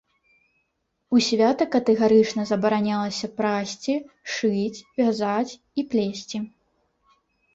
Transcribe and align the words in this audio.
У 1.17 1.19
свята 1.25 1.63
катэгарычна 1.75 2.45
забаранялася 2.51 3.27
прасці, 3.41 3.93
шыць, 4.35 4.81
вязаць 5.01 5.53
і 5.83 5.87
плесці. 5.91 6.37